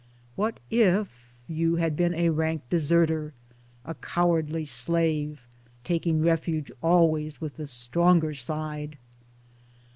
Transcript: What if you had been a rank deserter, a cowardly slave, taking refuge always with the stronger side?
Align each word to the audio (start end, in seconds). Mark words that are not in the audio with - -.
What 0.35 0.59
if 0.71 1.31
you 1.47 1.75
had 1.75 1.95
been 1.95 2.15
a 2.15 2.29
rank 2.31 2.63
deserter, 2.71 3.35
a 3.85 3.93
cowardly 3.93 4.65
slave, 4.65 5.45
taking 5.83 6.23
refuge 6.23 6.71
always 6.81 7.39
with 7.39 7.57
the 7.57 7.67
stronger 7.67 8.33
side? 8.33 8.97